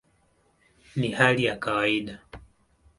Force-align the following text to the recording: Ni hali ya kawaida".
Ni 0.95 1.11
hali 1.11 1.43
ya 1.43 1.55
kawaida". 1.57 2.19